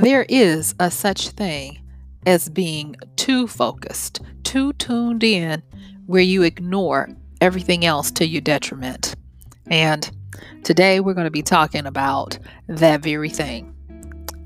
[0.00, 1.82] There is a such thing
[2.24, 5.62] as being too focused, too tuned in,
[6.06, 7.10] where you ignore
[7.42, 9.14] everything else to your detriment.
[9.66, 10.10] And
[10.64, 13.74] today we're going to be talking about that very thing.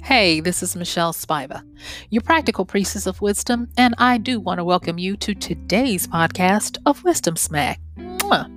[0.02, 1.62] Hey, this is Michelle Spiva,
[2.10, 6.78] your practical priestess of wisdom, and I do want to welcome you to today's podcast
[6.84, 7.80] of Wisdom Smack.
[7.96, 8.50] Mwah.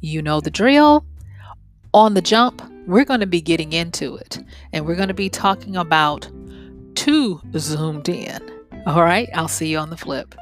[0.00, 1.06] You know the drill.
[1.92, 4.38] On the jump, we're going to be getting into it,
[4.72, 6.30] and we're going to be talking about
[6.94, 8.40] too zoomed in.
[8.86, 10.34] All right, I'll see you on the flip.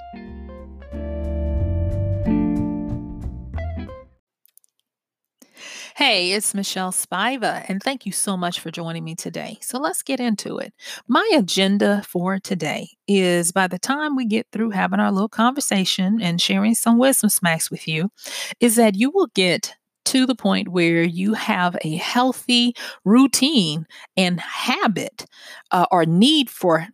[5.95, 9.59] Hey, it's Michelle Spiva, and thank you so much for joining me today.
[9.61, 10.73] So let's get into it.
[11.07, 16.20] My agenda for today is by the time we get through having our little conversation
[16.20, 18.11] and sharing some wisdom smacks with you,
[18.59, 23.86] is that you will get to the point where you have a healthy routine
[24.17, 25.27] and habit
[25.70, 26.86] uh, or need for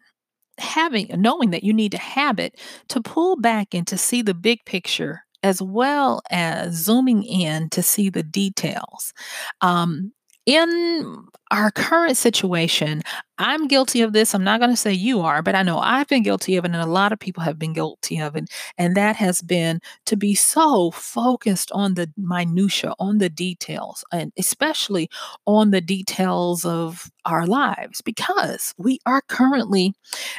[0.59, 4.35] having knowing that you need to have it to pull back and to see the
[4.35, 9.13] big picture as well as zooming in to see the details.
[9.61, 10.13] Um,
[10.49, 13.03] in our current situation,
[13.37, 14.35] I'm guilty of this.
[14.35, 16.73] I'm not going to say you are, but I know I've been guilty of it,
[16.73, 18.49] and a lot of people have been guilty of it.
[18.79, 24.33] And that has been to be so focused on the minutia, on the details, and
[24.39, 25.11] especially
[25.47, 29.93] on the details of our lives, because we are currently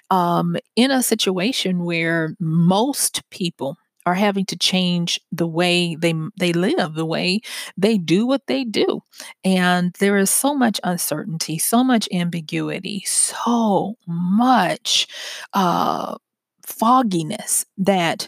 [0.10, 3.78] um, in a situation where most people
[4.10, 7.42] are having to change the way they they live, the way
[7.78, 9.02] they do what they do.
[9.44, 15.08] And there is so much uncertainty, so much ambiguity, so much
[15.54, 16.16] uh,
[16.66, 18.28] fogginess that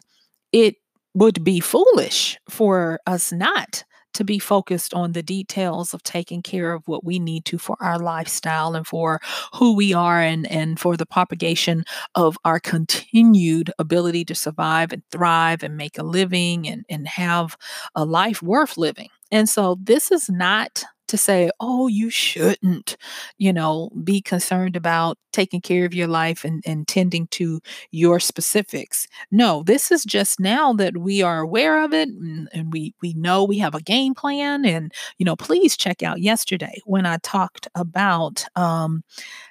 [0.51, 0.75] it
[1.13, 3.83] would be foolish for us not
[4.13, 7.77] to be focused on the details of taking care of what we need to for
[7.79, 9.19] our lifestyle and for
[9.53, 11.83] who we are and, and for the propagation
[12.15, 17.57] of our continued ability to survive and thrive and make a living and, and have
[17.95, 19.09] a life worth living.
[19.31, 22.97] And so this is not to say, oh, you shouldn't,
[23.37, 27.61] you know, be concerned about taking care of your life and, and tending to
[27.91, 29.07] your specifics.
[29.31, 33.13] No, this is just now that we are aware of it and, and we we
[33.13, 34.65] know we have a game plan.
[34.65, 39.03] And, you know, please check out yesterday when I talked about um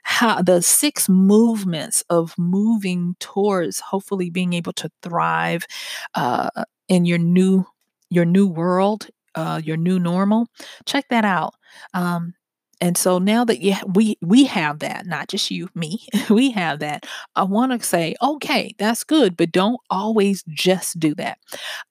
[0.02, 5.66] how the six movements of moving towards hopefully being able to thrive
[6.14, 6.50] uh
[6.88, 7.64] in your new
[8.10, 10.48] your new world uh, your new normal,
[10.86, 11.54] check that out.
[11.94, 12.34] Um,
[12.82, 16.78] and so now that you, we we have that, not just you, me, we have
[16.78, 17.04] that.
[17.36, 21.36] I want to say, okay, that's good, but don't always just do that.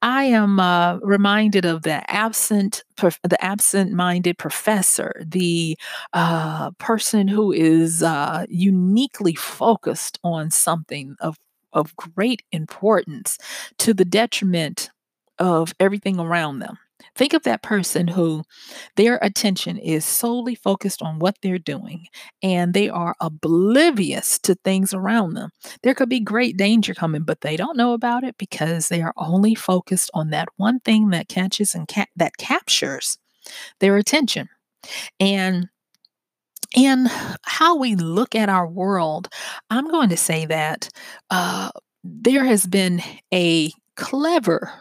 [0.02, 5.78] I am uh, reminded of the absent, the absent-minded professor, the
[6.14, 11.38] uh, person who is uh, uniquely focused on something of
[11.72, 13.38] of great importance
[13.78, 14.90] to the detriment
[15.38, 16.78] of everything around them.
[17.16, 18.44] Think of that person who
[18.96, 22.08] their attention is solely focused on what they're doing
[22.44, 25.52] and they are oblivious to things around them.
[25.84, 29.14] There could be great danger coming, but they don't know about it because they are
[29.18, 33.18] only focused on that one thing that catches and ca- that captures
[33.80, 34.50] their attention.
[35.20, 35.70] And
[36.76, 37.08] in
[37.44, 39.30] how we look at our world,
[39.70, 40.90] I'm going to say that
[41.30, 41.72] uh,
[42.04, 43.02] there has been
[43.34, 44.72] a clever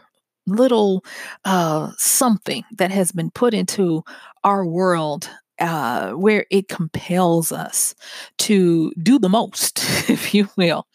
[0.48, 1.04] little
[1.44, 4.04] uh, something that has been put into
[4.44, 7.94] our world uh, where it compels us
[8.38, 9.78] to do the most,
[10.08, 10.86] if you will.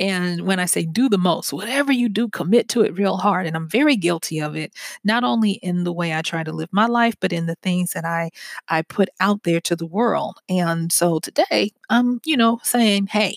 [0.00, 3.46] And when I say do the most, whatever you do, commit to it real hard.
[3.46, 4.72] And I'm very guilty of it,
[5.04, 7.92] not only in the way I try to live my life, but in the things
[7.92, 8.30] that I
[8.68, 10.38] I put out there to the world.
[10.48, 13.36] And so today, I'm, you know, saying, hey,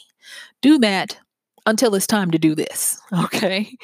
[0.61, 1.19] do that
[1.69, 2.99] until it's time to do this.
[3.25, 3.75] Okay.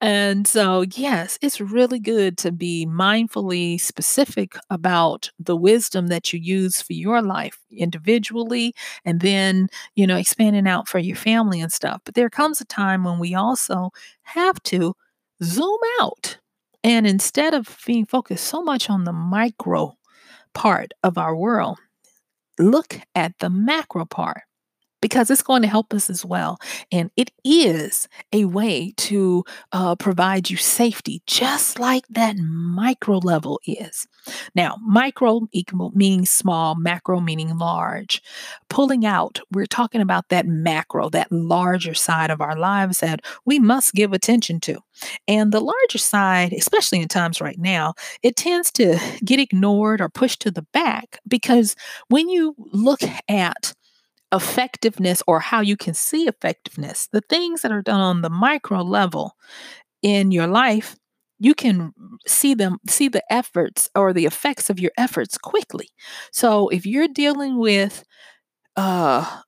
[0.00, 6.40] And so, yes, it's really good to be mindfully specific about the wisdom that you
[6.40, 8.74] use for your life individually
[9.04, 12.00] and then, you know, expanding out for your family and stuff.
[12.04, 13.90] But there comes a time when we also
[14.22, 14.94] have to
[15.42, 16.38] zoom out.
[16.84, 19.96] And instead of being focused so much on the micro
[20.54, 21.78] part of our world,
[22.58, 24.42] look at the macro part
[25.02, 26.58] because it's going to help us as well.
[26.90, 33.60] And it is a way to uh, provide you safety, just like that micro level
[33.66, 34.06] is.
[34.54, 35.48] Now, micro
[35.94, 38.22] meaning small, macro meaning large.
[38.70, 43.58] Pulling out, we're talking about that macro, that larger side of our lives that we
[43.58, 44.78] must give attention to.
[45.26, 50.08] And the larger side, especially in times right now, it tends to get ignored or
[50.08, 51.74] pushed to the back because
[52.08, 53.74] when you look at
[54.32, 58.82] effectiveness or how you can see effectiveness, the things that are done on the micro
[58.82, 59.36] level
[60.02, 60.96] in your life,
[61.40, 61.92] you can
[62.26, 65.88] see them, see the efforts or the effects of your efforts quickly.
[66.32, 68.04] So if you're dealing with
[68.76, 69.40] uh,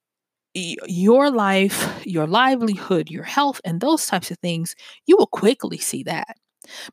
[0.55, 4.75] your life, your livelihood, your health, and those types of things,
[5.07, 6.37] you will quickly see that.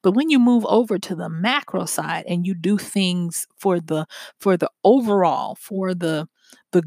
[0.04, 4.06] But when you move over to the macro side and you do things for the
[4.40, 6.28] for the overall, for the
[6.72, 6.84] the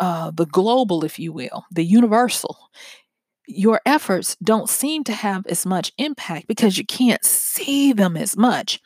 [0.00, 2.56] uh, the global, if you will, the universal,
[3.46, 8.36] your efforts don't seem to have as much impact because you can't see them as
[8.36, 8.80] much.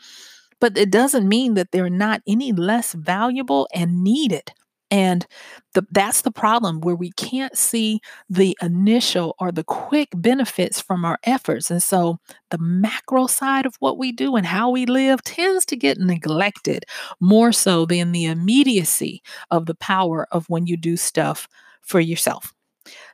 [0.60, 4.52] But it doesn't mean that they're not any less valuable and needed.
[4.90, 5.26] And
[5.74, 8.00] the, that's the problem where we can't see
[8.30, 11.70] the initial or the quick benefits from our efforts.
[11.70, 12.18] And so
[12.50, 16.84] the macro side of what we do and how we live tends to get neglected
[17.20, 21.48] more so than the immediacy of the power of when you do stuff
[21.82, 22.52] for yourself.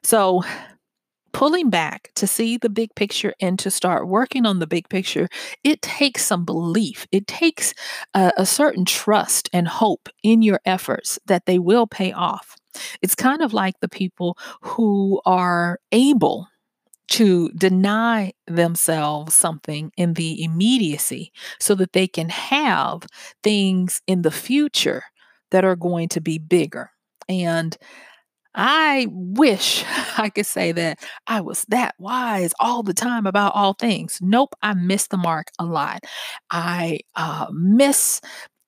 [0.02, 0.42] So
[1.32, 5.28] pulling back to see the big picture and to start working on the big picture,
[5.64, 7.06] it takes some belief.
[7.12, 7.74] It takes
[8.14, 12.56] a, a, certain trust and hope in your efforts that they will pay off.
[13.00, 16.48] It's kind of like the people who are able
[17.08, 23.06] to deny themselves something in the immediacy so that they can have
[23.42, 25.02] things in the future
[25.50, 26.90] that are going to be bigger.
[27.28, 27.76] And
[28.54, 29.84] I wish
[30.18, 34.18] I could say that I was that wise all the time about all things.
[34.20, 36.04] Nope, I miss the mark a lot.
[36.50, 38.20] I uh, miss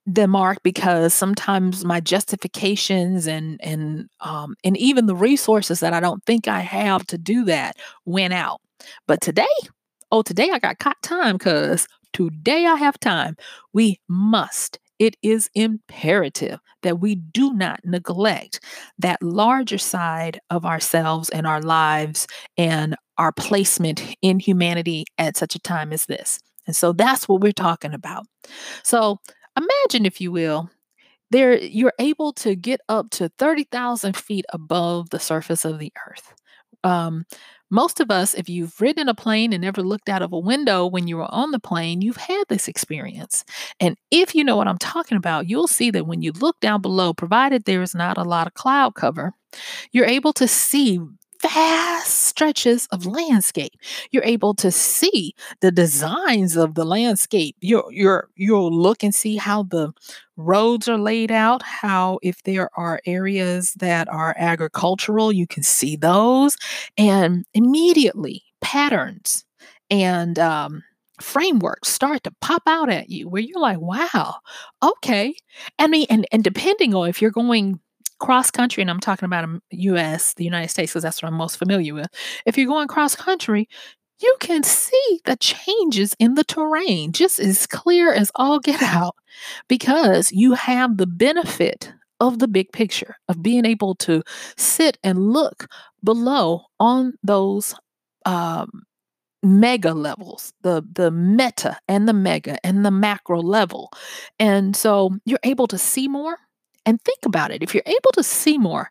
[0.07, 6.01] the mark because sometimes my justifications and and um, and even the resources that I
[6.01, 8.61] don't think I have to do that went out.
[9.07, 9.47] But today,
[10.13, 13.37] oh, today I got caught time because today I have time.
[13.73, 18.61] We must it is imperative that we do not neglect
[18.99, 22.27] that larger side of ourselves and our lives
[22.57, 26.39] and our placement in humanity at such a time as this.
[26.67, 28.27] And so that's what we're talking about.
[28.83, 29.19] So
[29.57, 30.71] imagine, if you will,
[31.31, 36.33] there you're able to get up to 30,000 feet above the surface of the earth.
[36.85, 37.25] Um,
[37.75, 40.87] most of us, if you've ridden a plane and never looked out of a window
[40.87, 43.45] when you were on the plane, you've had this experience.
[43.81, 46.81] And if you know what I'm talking about, you'll see that when you look down
[46.81, 49.33] below, provided there is not a lot of cloud cover,
[49.91, 51.01] you're able to see
[51.49, 53.73] vast stretches of landscape.
[54.11, 57.55] You're able to see the designs of the landscape.
[57.61, 59.93] You're, you're, you'll look and see how the
[60.37, 65.97] roads are laid out, how if there are areas that are agricultural, you can see
[65.97, 66.57] those.
[66.97, 69.45] And immediately, patterns
[69.91, 70.83] and um,
[71.21, 74.37] frameworks start to pop out at you where you're like, wow,
[74.83, 75.35] okay.
[75.79, 77.81] I mean, and, and depending on if you're going
[78.19, 81.59] cross country, and I'm talking about US, the United States, because that's what I'm most
[81.59, 82.09] familiar with.
[82.47, 83.69] If you're going cross country,
[84.23, 89.17] you can see the changes in the terrain just as clear as all get out
[89.69, 94.23] because you have the benefit of the big picture of being able to
[94.57, 95.67] sit and look
[96.03, 97.75] below on those
[98.25, 98.85] um,
[99.43, 103.91] mega levels the the meta and the mega and the macro level
[104.39, 106.39] and so you're able to see more
[106.87, 107.63] and think about it.
[107.63, 108.91] If you're able to see more,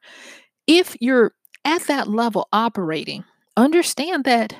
[0.68, 1.34] if you're
[1.66, 3.24] at that level operating,
[3.56, 4.56] understand that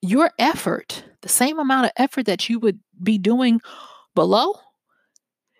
[0.00, 3.60] your effort, the same amount of effort that you would be doing
[4.14, 4.54] below,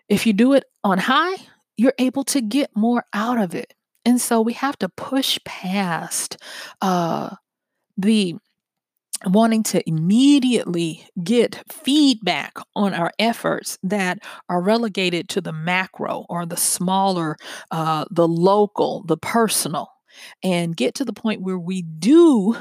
[0.07, 1.35] if you do it on high,
[1.77, 3.73] you're able to get more out of it.
[4.05, 6.37] And so we have to push past
[6.81, 7.35] uh,
[7.97, 8.35] the
[9.25, 16.45] wanting to immediately get feedback on our efforts that are relegated to the macro or
[16.45, 17.35] the smaller,
[17.71, 19.89] uh, the local, the personal,
[20.43, 22.55] and get to the point where we do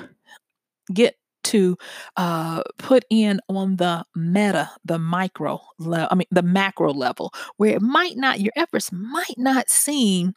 [0.92, 1.76] get to
[2.16, 7.74] uh, put in on the meta, the micro level, I mean, the macro level, where
[7.74, 10.34] it might not, your efforts might not seem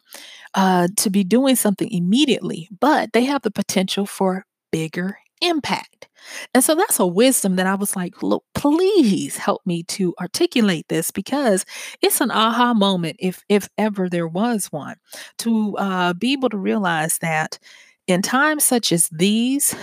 [0.54, 6.08] uh, to be doing something immediately, but they have the potential for bigger impact.
[6.54, 10.86] And so that's a wisdom that I was like, look, please help me to articulate
[10.88, 11.64] this because
[12.00, 14.96] it's an aha moment, if if ever there was one,
[15.38, 17.58] to uh, be able to realize that
[18.06, 19.74] in times such as these,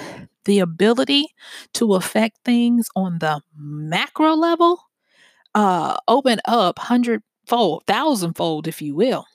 [0.45, 1.27] the ability
[1.73, 4.79] to affect things on the macro level
[5.55, 9.25] uh, open up hundredfold, thousandfold, if you will.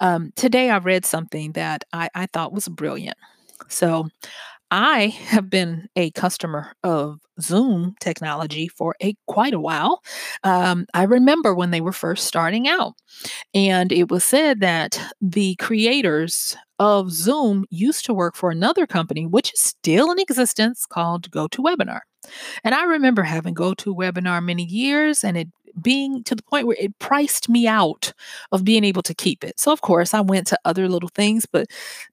[0.00, 3.16] Um, today, I read something that I, I thought was brilliant.
[3.68, 4.08] So,
[4.70, 10.02] I have been a customer of Zoom technology for a quite a while.
[10.42, 12.94] Um, I remember when they were first starting out,
[13.54, 19.26] and it was said that the creators of Zoom used to work for another company,
[19.26, 22.00] which is still in existence, called GoToWebinar.
[22.64, 25.48] And I remember having GoToWebinar many years, and it
[25.80, 28.12] being to the point where it priced me out
[28.52, 29.60] of being able to keep it.
[29.60, 31.66] So, of course, I went to other little things, but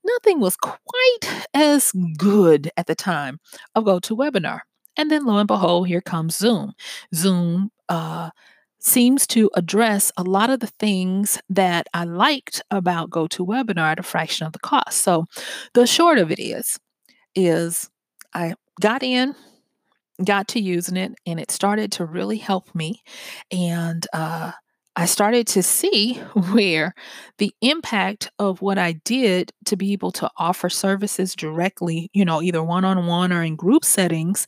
[0.04, 3.40] nothing was quite as good at the time
[3.76, 4.60] of GoToWebinar.
[4.98, 6.74] And then lo and behold, here comes Zoom.
[7.16, 8.30] Zoom uh,
[8.80, 14.04] seems to address a lot of the things that I liked about GoToWebinar at a
[14.04, 15.02] fraction of the cost.
[15.02, 15.26] So
[15.74, 16.80] the short of it is,
[17.34, 17.90] is
[18.34, 19.36] I got in,
[20.24, 23.02] got to using it and it started to really help me.
[23.52, 24.52] And uh,
[24.96, 26.16] I started to see
[26.52, 26.94] where
[27.38, 32.42] the impact of what I did to be able to offer services directly, you know,
[32.42, 34.48] either one on one or in group settings,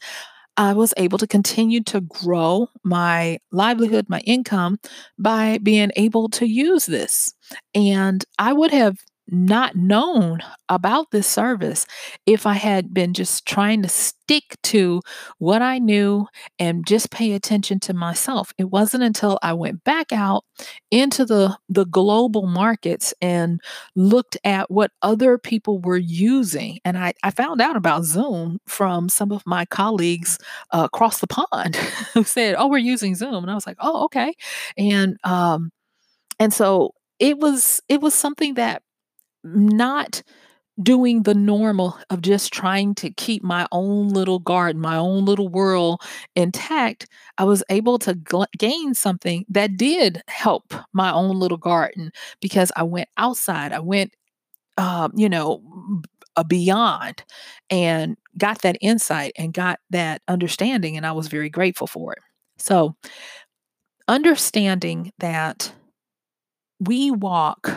[0.57, 4.79] I was able to continue to grow my livelihood, my income
[5.19, 7.33] by being able to use this.
[7.73, 8.97] And I would have
[9.29, 10.39] not known
[10.69, 11.85] about this service
[12.25, 15.01] if I had been just trying to stick to
[15.37, 16.27] what I knew
[16.59, 18.53] and just pay attention to myself.
[18.57, 20.43] It wasn't until I went back out
[20.91, 23.59] into the the global markets and
[23.95, 29.09] looked at what other people were using and I, I found out about Zoom from
[29.09, 30.37] some of my colleagues
[30.71, 31.75] uh, across the pond
[32.13, 34.33] who said, "Oh, we're using Zoom." And I was like, "Oh, okay."
[34.77, 35.71] And um
[36.39, 38.81] and so it was it was something that
[39.45, 40.23] not
[40.81, 45.49] doing the normal of just trying to keep my own little garden, my own little
[45.49, 46.01] world
[46.35, 52.11] intact, I was able to gl- gain something that did help my own little garden
[52.41, 53.73] because I went outside.
[53.73, 54.13] I went,
[54.77, 55.61] um, you know,
[56.35, 57.23] a beyond
[57.69, 60.97] and got that insight and got that understanding.
[60.97, 62.19] And I was very grateful for it.
[62.57, 62.95] So,
[64.07, 65.73] understanding that
[66.79, 67.71] we walk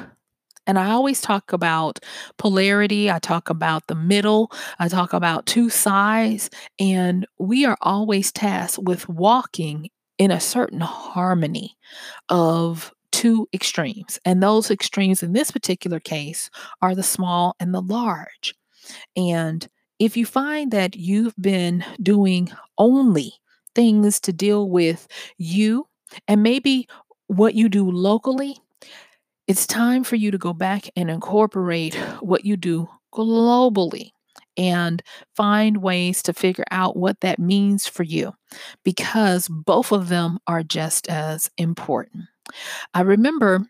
[0.69, 1.99] and I always talk about
[2.37, 3.11] polarity.
[3.11, 4.53] I talk about the middle.
[4.79, 6.51] I talk about two sides.
[6.79, 11.77] And we are always tasked with walking in a certain harmony
[12.29, 14.19] of two extremes.
[14.27, 16.51] And those extremes in this particular case
[16.83, 18.55] are the small and the large.
[19.17, 19.67] And
[19.99, 23.33] if you find that you've been doing only
[23.75, 25.09] things to deal with
[25.39, 25.87] you
[26.27, 26.89] and maybe
[27.27, 28.59] what you do locally
[29.49, 34.11] it's time for you to go back and incorporate what you do globally
[34.57, 35.03] and
[35.35, 38.35] find ways to figure out what that means for you
[38.85, 42.25] because both of them are just as important.
[42.95, 43.67] I remember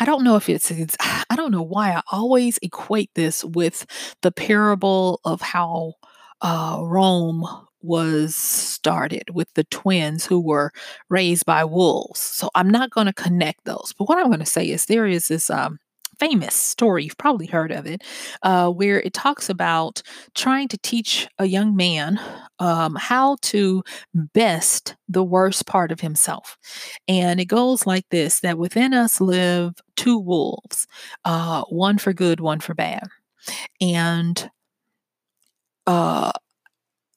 [0.00, 3.86] I don't know if it's, it's, I don't know why I always equate this with
[4.22, 5.94] the parable of how
[6.40, 7.46] uh, Rome
[7.82, 10.72] was started with the twins who were
[11.08, 12.20] raised by wolves.
[12.20, 13.94] So I'm not going to connect those.
[13.98, 15.78] But what I'm going to say is there is this um,
[16.18, 18.02] famous story, you've probably heard of it,
[18.42, 20.02] uh, where it talks about
[20.34, 22.20] trying to teach a young man
[22.58, 23.82] um, how to
[24.14, 26.56] best the worst part of himself.
[27.08, 30.86] And it goes like this that within us live two wolves,
[31.24, 33.08] uh, one for good, one for bad.
[33.80, 34.48] And
[35.86, 36.30] uh,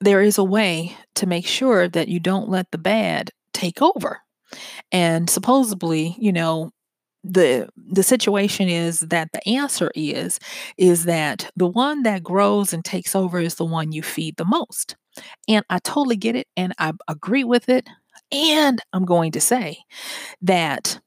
[0.02, 4.20] there is a way to make sure that you don't let the bad take over.
[4.92, 6.72] And supposedly, you know,
[7.24, 10.40] the the situation is that the answer is
[10.78, 14.46] is that the one that grows and takes over is the one you feed the
[14.46, 14.96] most.
[15.48, 17.88] And I totally get it and I agree with it.
[18.32, 19.80] And I'm going to say
[20.42, 21.00] that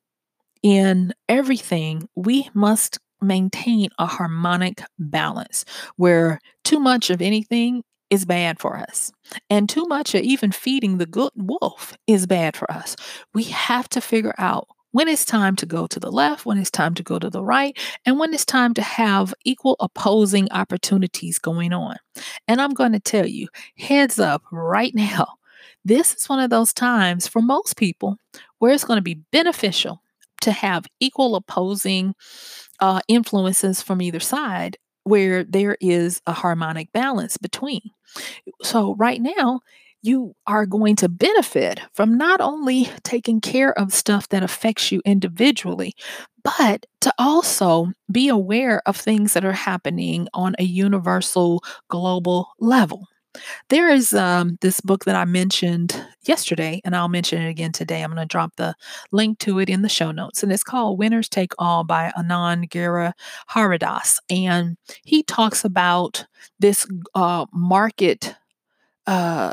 [0.63, 5.65] in everything, we must maintain a harmonic balance
[5.97, 9.13] where too much of anything is bad for us.
[9.51, 12.97] And too much of even feeding the good wolf is bad for us.
[13.35, 16.71] We have to figure out when it's time to go to the left, when it's
[16.71, 21.39] time to go to the right, and when it's time to have equal opposing opportunities
[21.39, 21.97] going on.
[22.47, 25.27] And I'm going to tell you, heads up right now,
[25.85, 28.17] this is one of those times for most people
[28.59, 30.03] where it's going to be beneficial
[30.41, 32.15] to have equal opposing
[32.81, 37.83] uh, influences from either side where there is a harmonic balance between.
[38.63, 39.61] So, right now,
[40.03, 45.03] you are going to benefit from not only taking care of stuff that affects you
[45.05, 45.95] individually,
[46.45, 53.09] but to also be aware of things that are happening on a universal global level.
[53.69, 58.03] There is um, this book that I mentioned yesterday, and I'll mention it again today.
[58.03, 58.75] I'm going to drop the
[59.13, 62.71] link to it in the show notes, and it's called Winners Take All by Anand
[62.71, 63.15] Gera
[63.49, 64.21] Haridas.
[64.31, 66.27] And he talks about
[66.59, 68.35] this uh, market.
[69.07, 69.53] Uh,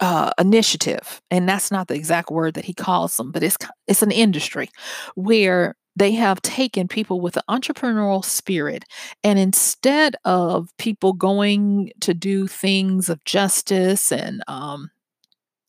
[0.00, 4.02] uh, initiative, and that's not the exact word that he calls them, but it's it's
[4.02, 4.68] an industry
[5.14, 8.84] where they have taken people with an entrepreneurial spirit,
[9.22, 14.90] and instead of people going to do things of justice and um,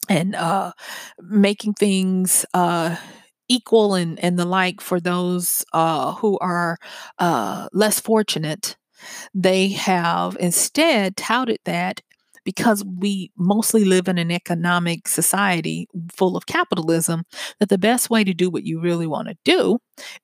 [0.10, 0.72] and uh,
[1.20, 2.96] making things uh,
[3.48, 6.78] equal and and the like for those uh, who are
[7.20, 8.78] uh, less fortunate,
[9.34, 12.02] they have instead touted that
[12.46, 17.24] because we mostly live in an economic society full of capitalism,
[17.60, 19.80] that the best way to do what you really want to do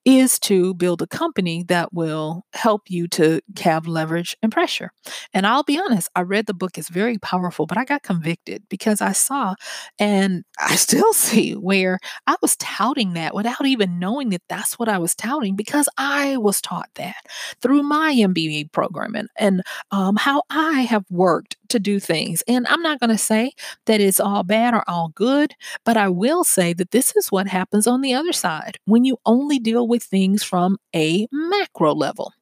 [0.06, 4.92] is to build a company that will help you to have leverage and pressure.
[5.34, 8.63] And I'll be honest, I read the book, it's very powerful, but I got convicted
[8.70, 9.56] because I saw
[10.00, 14.90] and I still see where I was touting that without even knowing that that's what
[14.90, 17.16] I was touting because I was taught that
[17.62, 19.62] through my MBA program and, and
[19.92, 22.11] um, how I have worked to do things.
[22.48, 23.53] And I'm not going to say
[23.86, 25.53] that it's all bad or all good,
[25.86, 29.18] but I will say that this is what happens on the other side when you
[29.25, 32.34] only deal with things from a macro level.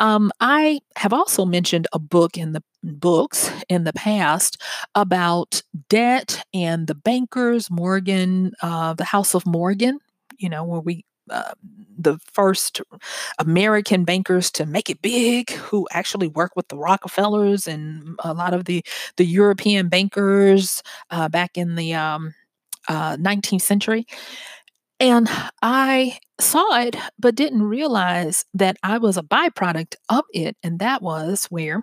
[0.00, 4.60] Um, I have also mentioned a book in the books in the past
[4.94, 9.98] about debt and the bankers, Morgan, uh, the House of Morgan,
[10.38, 11.52] you know, where we uh,
[11.98, 12.80] the first
[13.38, 18.54] American bankers to make it big, who actually work with the Rockefellers and a lot
[18.54, 18.84] of the
[19.16, 22.34] the European bankers uh, back in the um,
[22.88, 24.06] uh, 19th century.
[24.98, 25.28] And
[25.62, 30.56] I saw it, but didn't realize that I was a byproduct of it.
[30.62, 31.82] And that was where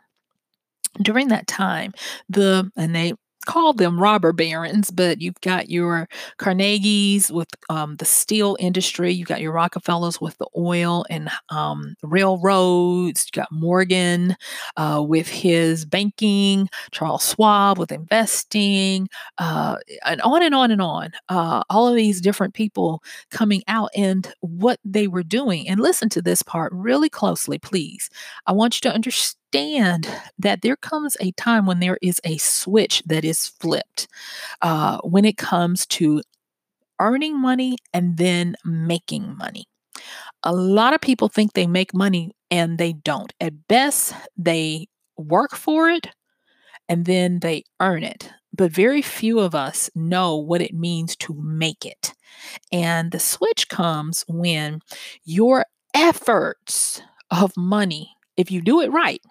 [1.01, 1.93] during that time,
[2.29, 3.13] the, and they
[3.45, 9.27] call them robber barons, but you've got your Carnegies with um, the steel industry, you've
[9.27, 14.35] got your Rockefellers with the oil and um, railroads, you got Morgan
[14.77, 21.11] uh, with his banking, Charles Schwab with investing, uh, and on and on and on.
[21.29, 23.01] Uh, all of these different people
[23.31, 25.67] coming out and what they were doing.
[25.67, 28.09] And listen to this part really closely, please.
[28.47, 30.07] I want you to understand understand
[30.39, 34.07] that there comes a time when there is a switch that is flipped
[34.61, 36.21] uh, when it comes to
[36.99, 39.65] earning money and then making money.
[40.43, 43.33] A lot of people think they make money and they don't.
[43.41, 44.87] At best, they
[45.17, 46.07] work for it
[46.89, 48.29] and then they earn it.
[48.55, 52.13] But very few of us know what it means to make it.
[52.71, 54.81] And the switch comes when
[55.25, 59.21] your efforts of money, if you do it right,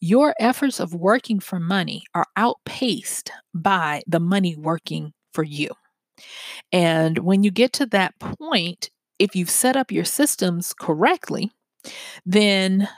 [0.00, 5.70] your efforts of working for money are outpaced by the money working for you.
[6.72, 11.50] And when you get to that point, if you've set up your systems correctly,
[12.24, 12.88] then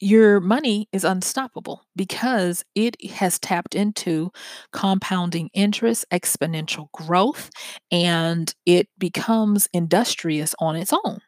[0.00, 4.30] your money is unstoppable because it has tapped into
[4.72, 7.50] compounding interest, exponential growth,
[7.90, 11.18] and it becomes industrious on its own.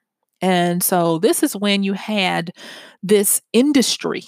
[0.41, 2.53] And so, this is when you had
[3.03, 4.23] this industry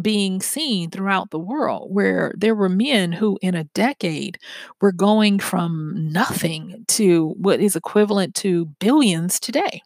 [0.00, 4.38] being seen throughout the world where there were men who in a decade
[4.80, 9.82] were going from nothing to what is equivalent to billions today.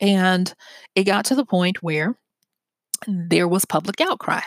[0.00, 0.52] And
[0.94, 2.16] it got to the point where
[3.06, 4.40] there was public outcry.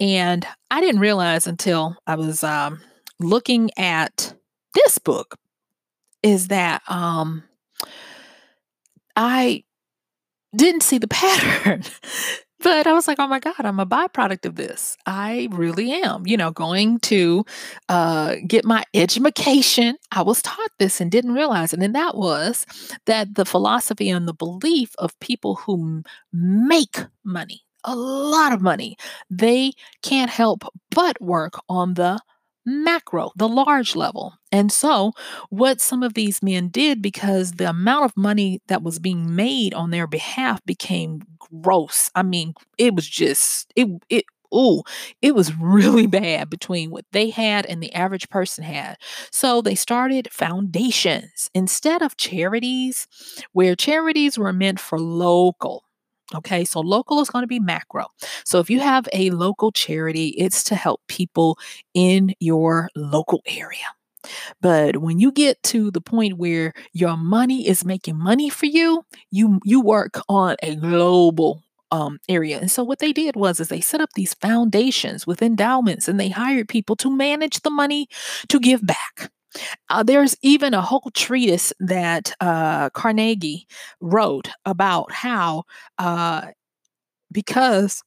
[0.00, 2.80] And I didn't realize until I was um,
[3.20, 4.34] looking at
[4.74, 5.36] this book
[6.22, 7.44] is that um,
[9.14, 9.64] I
[10.54, 11.82] didn't see the pattern
[12.66, 14.96] but I was like, oh my God, I'm a byproduct of this.
[15.06, 17.44] I really am, you know, going to
[17.88, 19.96] uh, get my education.
[20.10, 21.80] I was taught this and didn't realize it.
[21.80, 22.66] And that was
[23.04, 26.02] that the philosophy and the belief of people who
[26.32, 28.96] make money, a lot of money,
[29.30, 29.70] they
[30.02, 32.18] can't help but work on the
[32.66, 34.34] macro, the large level.
[34.52, 35.12] And so,
[35.50, 39.72] what some of these men did, because the amount of money that was being made
[39.74, 42.10] on their behalf became gross.
[42.14, 44.24] I mean, it was just, it, it,
[44.54, 44.82] Ooh,
[45.22, 48.96] it was really bad between what they had and the average person had.
[49.30, 53.08] So they started foundations instead of charities,
[53.52, 55.84] where charities were meant for local.
[56.34, 58.06] Okay, so local is going to be macro.
[58.44, 61.56] So if you have a local charity, it's to help people
[61.94, 63.86] in your local area.
[64.60, 69.04] But when you get to the point where your money is making money for you,
[69.30, 71.62] you you work on a global
[71.92, 72.58] um, area.
[72.58, 76.18] And so what they did was is they set up these foundations with endowments and
[76.20, 78.08] they hired people to manage the money
[78.48, 79.30] to give back.
[79.88, 83.66] Uh, there's even a whole treatise that uh, Carnegie
[84.00, 85.64] wrote about how,
[85.98, 86.48] uh,
[87.32, 88.02] because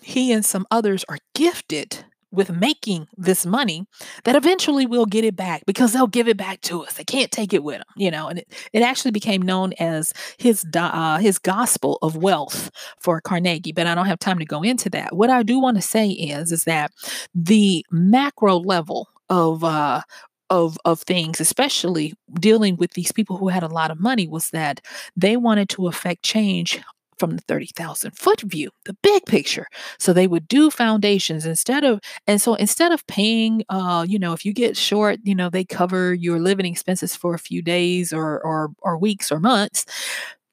[0.00, 2.04] he and some others are gifted
[2.34, 3.86] with making this money
[4.24, 6.94] that eventually we'll get it back because they'll give it back to us.
[6.94, 8.28] They can't take it with them, you know.
[8.28, 13.72] And it, it actually became known as his uh, his gospel of wealth for Carnegie.
[13.72, 15.14] But I don't have time to go into that.
[15.14, 16.90] What I do want to say is is that
[17.34, 20.02] the macro level of uh,
[20.50, 24.50] of of things, especially dealing with these people who had a lot of money, was
[24.50, 24.80] that
[25.16, 26.80] they wanted to affect change
[27.18, 29.66] from the 30,000 foot view, the big picture.
[30.00, 34.32] So they would do foundations instead of, and so instead of paying, uh, you know,
[34.32, 38.12] if you get short, you know, they cover your living expenses for a few days
[38.12, 39.86] or, or, or weeks or months.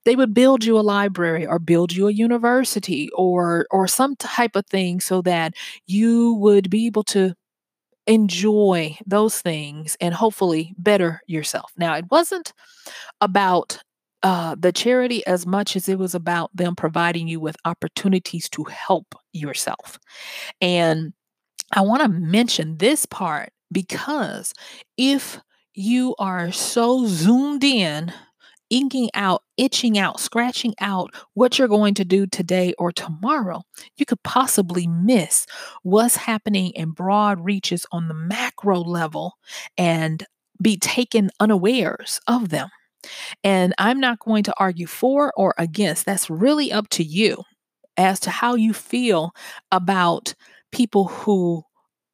[0.05, 4.55] They would build you a library or build you a university or or some type
[4.55, 5.53] of thing so that
[5.85, 7.35] you would be able to
[8.07, 11.71] enjoy those things and hopefully better yourself.
[11.77, 12.53] Now, it wasn't
[13.21, 13.79] about
[14.23, 18.63] uh, the charity as much as it was about them providing you with opportunities to
[18.65, 19.99] help yourself.
[20.61, 21.13] And
[21.73, 24.53] I want to mention this part because
[24.97, 25.39] if
[25.73, 28.13] you are so zoomed in,
[28.71, 33.61] inking out, itching out, scratching out what you're going to do today or tomorrow,
[33.97, 35.45] you could possibly miss
[35.83, 39.33] what's happening in broad reaches on the macro level
[39.77, 40.25] and
[40.61, 42.69] be taken unawares of them.
[43.43, 46.05] And I'm not going to argue for or against.
[46.05, 47.43] That's really up to you
[47.97, 49.31] as to how you feel
[49.71, 50.33] about
[50.71, 51.63] people who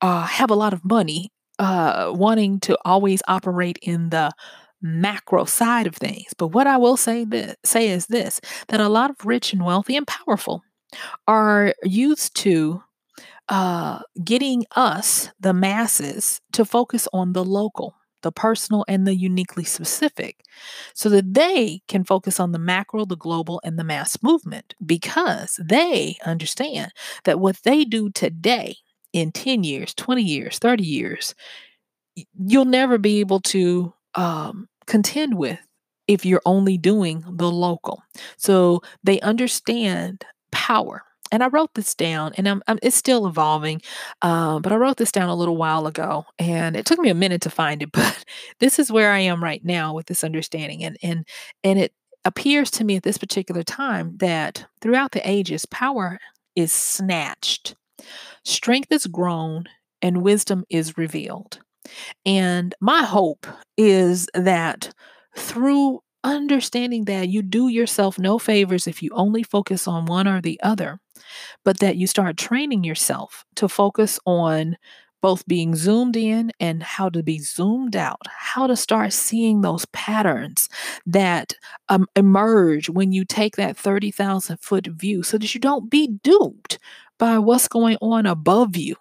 [0.02, 4.32] uh, have a lot of money uh, wanting to always operate in the
[4.82, 6.34] macro side of things.
[6.38, 9.66] But what I will say this, say is this that a lot of rich and
[9.66, 10.64] wealthy and powerful
[11.28, 12.84] are used to
[13.50, 19.64] uh, getting us, the masses, to focus on the local the personal and the uniquely
[19.64, 20.44] specific,
[20.94, 25.60] so that they can focus on the macro, the global, and the mass movement because
[25.64, 26.92] they understand
[27.26, 28.76] that what they do today
[29.14, 31.36] in 10 years, 20 years, 30 years,
[32.38, 35.60] you'll never be able to um, contend with
[36.08, 38.02] if you're only doing the local.
[38.38, 43.82] So they understand power and I wrote this down, and I'm, I'm it's still evolving,
[44.22, 47.16] um, but I wrote this down a little while ago, and it took me a
[47.16, 47.90] minute to find it.
[47.98, 48.24] But
[48.60, 51.28] this is where I am right now with this understanding, and and
[51.64, 51.94] and it
[52.26, 56.20] appears to me at this particular time that throughout the ages, power
[56.56, 57.76] is snatched,
[58.44, 59.66] strength is grown,
[60.02, 61.60] and wisdom is revealed.
[62.26, 63.48] And my hope
[63.78, 64.94] is that
[65.38, 70.42] through understanding that you do yourself no favors if you only focus on one or
[70.42, 71.00] the other,
[71.64, 74.78] but that you start training yourself to focus on
[75.22, 79.86] both being zoomed in and how to be zoomed out, how to start seeing those
[79.88, 80.70] patterns
[81.06, 81.54] that
[81.90, 86.78] um, emerge when you take that 30,000 foot view so that you don't be duped
[87.18, 88.96] by what's going on above you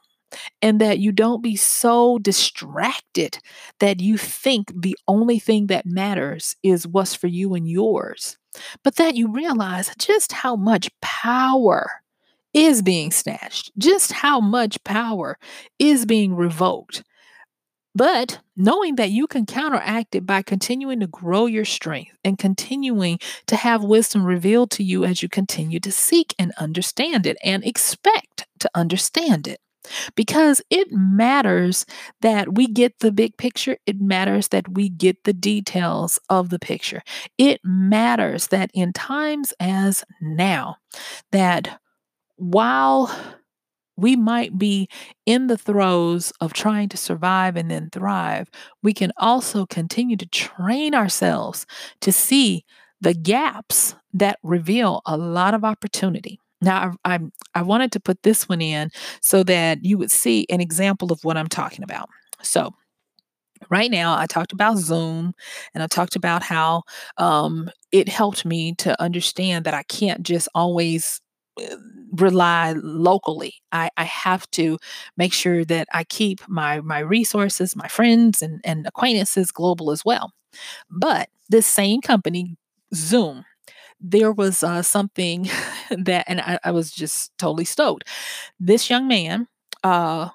[0.62, 3.38] and that you don't be so distracted
[3.80, 8.36] that you think the only thing that matters is what's for you and yours,
[8.82, 11.90] but that you realize just how much power
[12.52, 15.38] is being snatched, just how much power
[15.78, 17.04] is being revoked.
[17.94, 23.18] But knowing that you can counteract it by continuing to grow your strength and continuing
[23.46, 27.64] to have wisdom revealed to you as you continue to seek and understand it and
[27.64, 29.60] expect to understand it
[30.14, 31.86] because it matters
[32.20, 33.76] that we get the big picture.
[33.86, 37.02] It matters that we get the details of the picture.
[37.38, 40.76] It matters that in times as now,
[41.32, 41.80] that
[42.36, 43.10] while
[43.96, 44.88] we might be
[45.24, 48.50] in the throes of trying to survive and then thrive,
[48.82, 51.66] we can also continue to train ourselves
[52.02, 52.64] to see
[53.00, 56.38] the gaps that reveal a lot of opportunity.
[56.62, 57.20] Now, I,
[57.54, 58.90] I, wanted to put this one in
[59.20, 62.08] so that you would see an example of what I'm talking about.
[62.42, 62.72] So,
[63.70, 65.32] right now i talked about zoom
[65.74, 66.82] and i talked about how
[67.16, 71.20] um, it helped me to understand that i can't just always
[71.60, 71.76] uh,
[72.12, 74.78] rely locally I, I have to
[75.16, 80.04] make sure that i keep my my resources my friends and, and acquaintances global as
[80.04, 80.32] well
[80.90, 82.56] but this same company
[82.94, 83.44] zoom
[84.00, 85.48] there was uh, something
[85.90, 88.04] that and I, I was just totally stoked.
[88.60, 89.48] This young man
[89.82, 90.30] uh,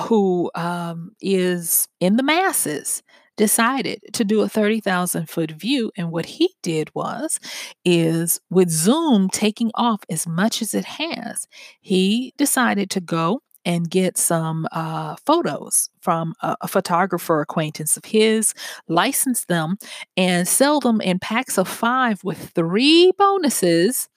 [0.00, 3.02] who um, is in the masses
[3.36, 7.40] decided to do a 30,000 foot view and what he did was
[7.84, 11.48] is with zoom taking off as much as it has
[11.80, 18.04] he decided to go and get some uh, photos from a, a photographer acquaintance of
[18.04, 18.54] his
[18.88, 19.76] license them
[20.16, 24.08] and sell them in packs of five with three bonuses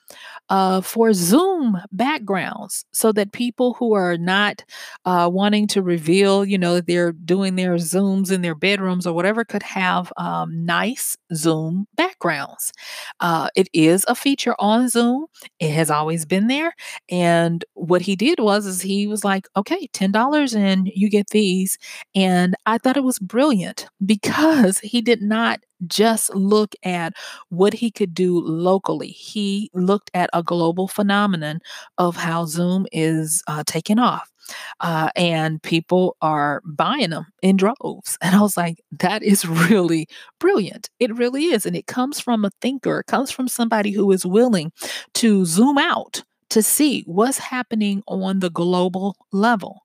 [0.49, 4.63] uh, for Zoom backgrounds so that people who are not
[5.05, 9.43] uh, wanting to reveal, you know, they're doing their Zooms in their bedrooms or whatever
[9.43, 12.71] could have um, nice Zoom backgrounds.
[13.19, 15.25] Uh, it is a feature on Zoom.
[15.59, 16.73] It has always been there.
[17.09, 21.77] And what he did was, is he was like, okay, $10 and you get these.
[22.15, 27.13] And I thought it was brilliant because he did not just look at
[27.49, 29.09] what he could do locally.
[29.09, 31.59] He looked at a global phenomenon
[31.97, 34.31] of how Zoom is uh, taking off.
[34.79, 38.17] Uh, and people are buying them in droves.
[38.21, 40.07] And I was like, that is really
[40.39, 40.89] brilliant.
[40.99, 41.65] It really is.
[41.65, 44.71] And it comes from a thinker, it comes from somebody who is willing
[45.15, 49.81] to zoom out to see what's happening on the global level.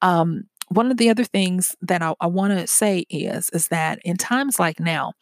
[0.00, 4.00] Um, one of the other things that I, I want to say is is that
[4.04, 5.12] in times like now,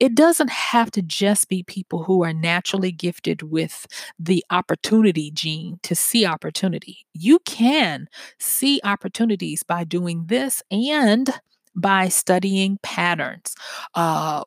[0.00, 3.86] it doesn't have to just be people who are naturally gifted with
[4.18, 7.06] the opportunity gene to see opportunity.
[7.12, 11.30] You can see opportunities by doing this and
[11.74, 13.54] by studying patterns.
[13.94, 14.44] Uh,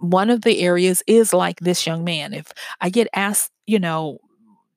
[0.00, 2.34] one of the areas is like this young man.
[2.34, 4.18] If I get asked, you know,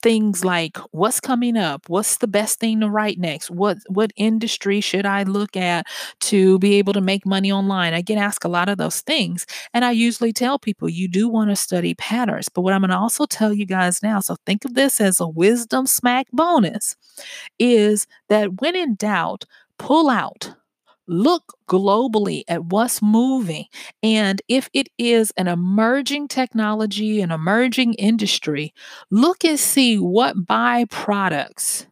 [0.01, 1.89] things like what's coming up?
[1.89, 3.49] What's the best thing to write next?
[3.51, 5.85] What what industry should i look at
[6.21, 7.93] to be able to make money online?
[7.93, 11.27] I get asked a lot of those things and i usually tell people you do
[11.29, 12.49] want to study patterns.
[12.49, 15.19] But what i'm going to also tell you guys now so think of this as
[15.19, 16.95] a wisdom smack bonus
[17.59, 19.45] is that when in doubt
[19.77, 20.51] pull out
[21.07, 23.65] Look globally at what's moving.
[24.03, 28.73] And if it is an emerging technology, an emerging industry,
[29.09, 31.85] look and see what byproducts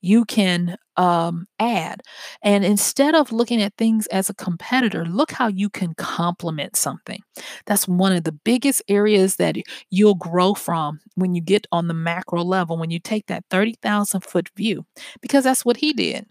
[0.00, 2.02] you can um, add.
[2.42, 7.20] And instead of looking at things as a competitor, look how you can complement something.
[7.66, 9.56] That's one of the biggest areas that
[9.90, 14.22] you'll grow from when you get on the macro level, when you take that 30,000
[14.22, 14.84] foot view,
[15.20, 16.26] because that's what he did.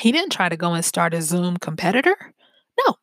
[0.00, 2.16] He didn't try to go and start a Zoom competitor.
[2.86, 2.94] No.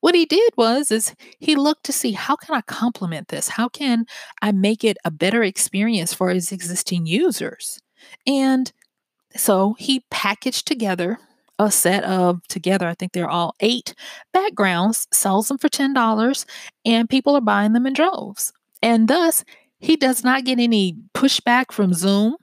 [0.00, 3.48] What he did was is he looked to see how can I complement this?
[3.48, 4.04] How can
[4.42, 7.80] I make it a better experience for his existing users?
[8.26, 8.70] And
[9.34, 11.18] so he packaged together
[11.58, 13.94] a set of together, I think they're all eight
[14.32, 16.46] backgrounds, sells them for $10,
[16.84, 18.52] and people are buying them in droves.
[18.82, 19.44] And thus,
[19.78, 22.36] he does not get any pushback from Zoom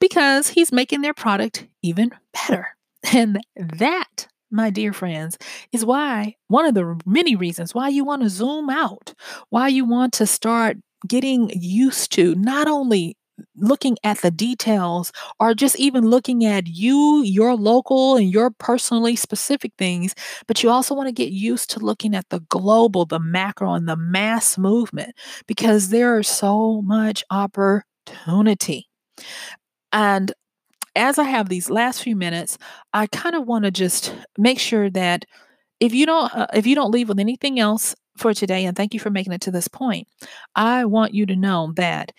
[0.00, 2.76] because he's making their product even better.
[3.12, 5.38] And that, my dear friends,
[5.72, 9.14] is why one of the many reasons why you want to zoom out,
[9.50, 13.16] why you want to start getting used to not only
[13.56, 19.14] looking at the details or just even looking at you, your local and your personally
[19.14, 20.12] specific things,
[20.48, 23.88] but you also want to get used to looking at the global, the macro, and
[23.88, 25.14] the mass movement
[25.46, 28.88] because there is so much opportunity.
[29.92, 30.32] And
[30.98, 32.58] as I have these last few minutes,
[32.92, 35.24] I kind of want to just make sure that
[35.80, 38.94] if you don't uh, if you don't leave with anything else for today and thank
[38.94, 40.08] you for making it to this point,
[40.56, 42.12] I want you to know that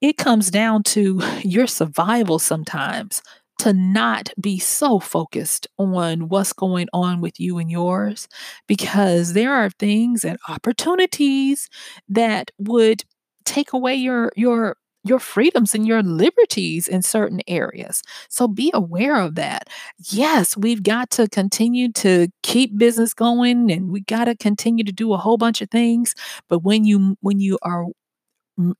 [0.00, 3.22] it comes down to your survival sometimes
[3.58, 8.28] to not be so focused on what's going on with you and yours
[8.66, 11.68] because there are things and opportunities
[12.08, 13.02] that would
[13.44, 14.76] take away your your
[15.08, 18.02] your freedoms and your liberties in certain areas.
[18.28, 19.68] So be aware of that.
[20.10, 24.92] Yes, we've got to continue to keep business going and we got to continue to
[24.92, 26.14] do a whole bunch of things,
[26.48, 27.86] but when you when you are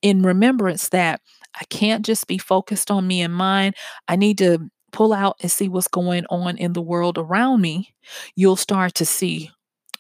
[0.03, 1.21] in remembrance that
[1.61, 3.73] I can't just be focused on me and mine,
[4.09, 7.95] I need to pull out and see what's going on in the world around me,
[8.35, 9.51] you'll start to see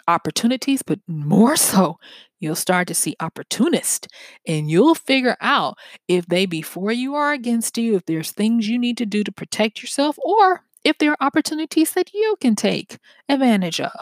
[0.08, 1.98] opportunities, but more so,
[2.40, 4.08] you'll start to see opportunists
[4.46, 5.76] and you'll figure out
[6.08, 9.24] if they be for you or against you, if there's things you need to do
[9.24, 13.92] to protect yourself, or if there are opportunities that you can take advantage of.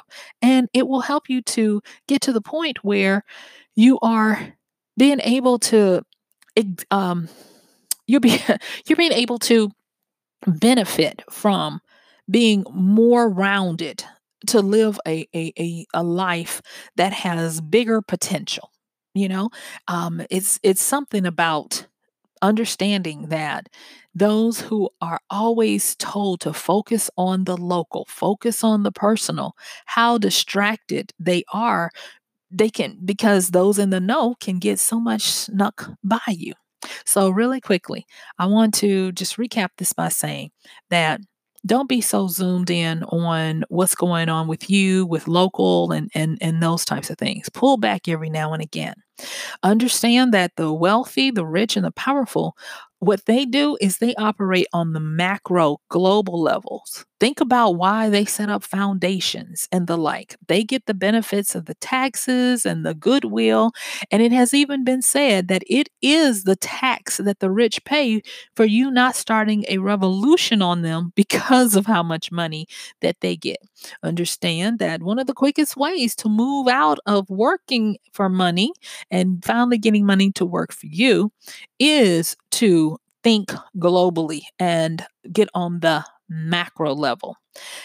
[0.43, 3.25] And it will help you to get to the point where
[3.75, 4.55] you are
[4.99, 6.03] being able to
[6.91, 7.29] um
[8.07, 8.39] you'll be
[8.87, 9.71] you're being able to
[10.47, 11.81] benefit from
[12.31, 14.05] being more rounded
[14.49, 16.63] to live a, a, a, life
[16.97, 18.71] that has bigger potential
[19.15, 19.51] you know?
[19.89, 21.87] Um, it's it's something about
[22.43, 23.69] understanding that
[24.15, 30.19] those who are always told to focus on the local focus on the personal how
[30.19, 31.91] distracted they are
[32.51, 36.53] they can because those in the know can get so much snuck by you.
[37.07, 38.05] So really quickly
[38.39, 40.51] i want to just recap this by saying
[40.91, 41.21] that
[41.67, 46.39] don't be so zoomed in on what's going on with you, with local and and
[46.41, 47.49] and those types of things.
[47.51, 48.95] Pull back every now and again.
[49.63, 52.57] Understand that the wealthy, the rich, and the powerful
[53.07, 57.05] what they do is they operate on the macro global levels.
[57.21, 60.37] Think about why they set up foundations and the like.
[60.47, 63.73] They get the benefits of the taxes and the goodwill.
[64.11, 68.23] And it has even been said that it is the tax that the rich pay
[68.57, 72.67] for you not starting a revolution on them because of how much money
[73.01, 73.59] that they get.
[74.03, 78.73] Understand that one of the quickest ways to move out of working for money
[79.11, 81.33] and finally getting money to work for you
[81.79, 87.37] is to think globally and get on the macro level.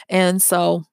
[0.10, 0.84] And so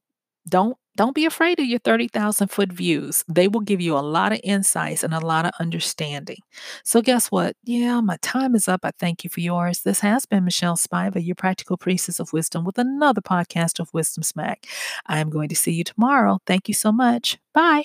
[0.49, 3.23] don't don't be afraid of your 30,000 foot views.
[3.29, 6.39] They will give you a lot of insights and a lot of understanding.
[6.85, 7.55] So, guess what?
[7.65, 8.81] Yeah, my time is up.
[8.83, 9.83] I thank you for yours.
[9.83, 14.23] This has been Michelle Spiva, your practical priestess of wisdom, with another podcast of Wisdom
[14.23, 14.67] Smack.
[15.07, 16.39] I am going to see you tomorrow.
[16.47, 17.39] Thank you so much.
[17.53, 17.85] Bye.